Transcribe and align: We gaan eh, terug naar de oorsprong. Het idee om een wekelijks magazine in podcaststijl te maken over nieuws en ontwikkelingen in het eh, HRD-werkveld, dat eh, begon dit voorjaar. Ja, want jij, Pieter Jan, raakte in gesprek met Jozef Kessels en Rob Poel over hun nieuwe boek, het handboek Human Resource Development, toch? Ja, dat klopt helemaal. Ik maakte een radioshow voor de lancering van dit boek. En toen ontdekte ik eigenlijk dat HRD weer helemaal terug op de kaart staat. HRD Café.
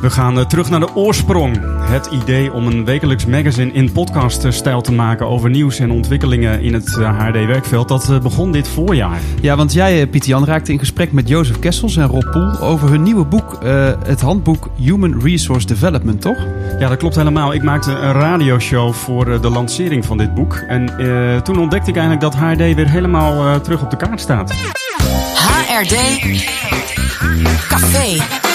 We 0.00 0.10
gaan 0.10 0.38
eh, 0.38 0.44
terug 0.44 0.70
naar 0.70 0.80
de 0.80 0.94
oorsprong. 0.94 1.58
Het 1.80 2.06
idee 2.06 2.52
om 2.52 2.66
een 2.66 2.84
wekelijks 2.84 3.26
magazine 3.26 3.72
in 3.72 3.92
podcaststijl 3.92 4.80
te 4.80 4.92
maken 4.92 5.26
over 5.26 5.50
nieuws 5.50 5.78
en 5.78 5.90
ontwikkelingen 5.90 6.60
in 6.60 6.74
het 6.74 6.96
eh, 6.96 7.18
HRD-werkveld, 7.18 7.88
dat 7.88 8.10
eh, 8.10 8.18
begon 8.18 8.52
dit 8.52 8.68
voorjaar. 8.68 9.20
Ja, 9.40 9.56
want 9.56 9.72
jij, 9.72 10.06
Pieter 10.06 10.28
Jan, 10.28 10.44
raakte 10.44 10.72
in 10.72 10.78
gesprek 10.78 11.12
met 11.12 11.28
Jozef 11.28 11.58
Kessels 11.58 11.96
en 11.96 12.06
Rob 12.06 12.30
Poel 12.30 12.60
over 12.60 12.88
hun 12.88 13.02
nieuwe 13.02 13.24
boek, 13.24 13.58
het 14.04 14.20
handboek 14.20 14.70
Human 14.76 15.20
Resource 15.22 15.66
Development, 15.66 16.20
toch? 16.20 16.46
Ja, 16.78 16.88
dat 16.88 16.98
klopt 16.98 17.16
helemaal. 17.16 17.54
Ik 17.54 17.62
maakte 17.62 17.90
een 17.90 18.12
radioshow 18.12 18.92
voor 18.92 19.40
de 19.40 19.50
lancering 19.50 20.04
van 20.04 20.16
dit 20.16 20.34
boek. 20.34 20.54
En 20.54 20.86
toen 21.42 21.58
ontdekte 21.58 21.90
ik 21.90 21.96
eigenlijk 21.96 22.32
dat 22.32 22.42
HRD 22.42 22.74
weer 22.74 22.90
helemaal 22.90 23.60
terug 23.60 23.82
op 23.82 23.90
de 23.90 23.96
kaart 23.96 24.20
staat. 24.20 24.52
HRD 25.34 25.94
Café. 27.68 28.48